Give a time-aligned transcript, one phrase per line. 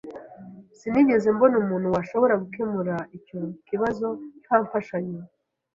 [0.77, 4.07] Sinigeze mbona umuntu washobora gukemura icyo kibazo
[4.43, 5.19] nta mfashanyo.